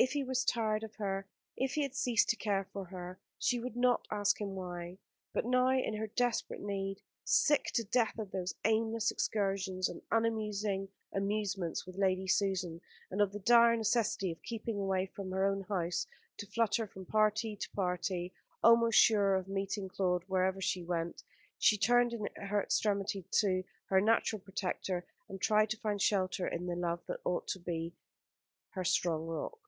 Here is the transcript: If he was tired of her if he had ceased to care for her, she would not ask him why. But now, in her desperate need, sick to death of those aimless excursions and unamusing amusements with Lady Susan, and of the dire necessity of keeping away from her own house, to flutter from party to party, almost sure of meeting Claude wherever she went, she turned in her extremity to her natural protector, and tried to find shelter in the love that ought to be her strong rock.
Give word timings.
If 0.00 0.12
he 0.12 0.22
was 0.22 0.44
tired 0.44 0.84
of 0.84 0.94
her 0.94 1.26
if 1.56 1.72
he 1.74 1.82
had 1.82 1.92
ceased 1.92 2.28
to 2.28 2.36
care 2.36 2.62
for 2.72 2.84
her, 2.84 3.18
she 3.36 3.58
would 3.58 3.74
not 3.74 4.06
ask 4.12 4.40
him 4.40 4.54
why. 4.54 4.98
But 5.32 5.44
now, 5.44 5.70
in 5.72 5.92
her 5.94 6.06
desperate 6.06 6.60
need, 6.60 7.02
sick 7.24 7.72
to 7.74 7.82
death 7.82 8.16
of 8.16 8.30
those 8.30 8.54
aimless 8.64 9.10
excursions 9.10 9.88
and 9.88 10.02
unamusing 10.12 10.88
amusements 11.12 11.84
with 11.84 11.96
Lady 11.98 12.28
Susan, 12.28 12.80
and 13.10 13.20
of 13.20 13.32
the 13.32 13.40
dire 13.40 13.74
necessity 13.74 14.30
of 14.30 14.40
keeping 14.44 14.78
away 14.78 15.06
from 15.06 15.32
her 15.32 15.44
own 15.44 15.62
house, 15.62 16.06
to 16.36 16.46
flutter 16.46 16.86
from 16.86 17.04
party 17.04 17.56
to 17.56 17.70
party, 17.70 18.32
almost 18.62 19.00
sure 19.00 19.34
of 19.34 19.48
meeting 19.48 19.88
Claude 19.88 20.22
wherever 20.28 20.60
she 20.60 20.84
went, 20.84 21.24
she 21.58 21.76
turned 21.76 22.12
in 22.12 22.24
her 22.36 22.62
extremity 22.62 23.24
to 23.32 23.64
her 23.86 24.00
natural 24.00 24.38
protector, 24.38 25.04
and 25.28 25.40
tried 25.40 25.68
to 25.70 25.76
find 25.80 26.00
shelter 26.00 26.46
in 26.46 26.66
the 26.66 26.76
love 26.76 27.04
that 27.06 27.18
ought 27.24 27.48
to 27.48 27.58
be 27.58 27.96
her 28.68 28.84
strong 28.84 29.26
rock. 29.26 29.58